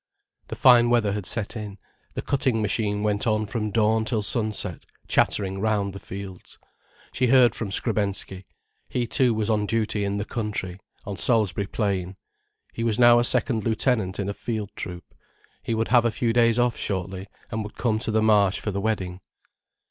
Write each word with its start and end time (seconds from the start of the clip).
The 0.47 0.55
fine 0.55 0.89
weather 0.89 1.11
had 1.11 1.27
set 1.27 1.55
in, 1.55 1.77
the 2.15 2.23
cutting 2.23 2.59
machine 2.59 3.03
went 3.03 3.27
on 3.27 3.45
from 3.45 3.69
dawn 3.69 4.03
till 4.03 4.23
sunset, 4.23 4.83
chattering 5.07 5.59
round 5.59 5.93
the 5.93 5.99
fields. 5.99 6.57
She 7.13 7.27
heard 7.27 7.53
from 7.53 7.69
Skrebensky; 7.69 8.43
he 8.89 9.05
too 9.05 9.31
was 9.35 9.47
on 9.51 9.67
duty 9.67 10.03
in 10.03 10.17
the 10.17 10.25
country, 10.25 10.73
on 11.05 11.17
Salisbury 11.17 11.67
Plain. 11.67 12.15
He 12.73 12.83
was 12.83 12.97
now 12.97 13.19
a 13.19 13.23
second 13.23 13.63
lieutenant 13.63 14.17
in 14.19 14.27
a 14.27 14.33
Field 14.33 14.71
Troop. 14.75 15.05
He 15.61 15.75
would 15.75 15.89
have 15.89 16.03
a 16.05 16.09
few 16.09 16.33
days 16.33 16.57
off 16.57 16.75
shortly, 16.75 17.27
and 17.51 17.63
would 17.63 17.75
come 17.77 17.99
to 17.99 18.09
the 18.09 18.23
Marsh 18.23 18.59
for 18.59 18.71
the 18.71 18.81
wedding. 18.81 19.21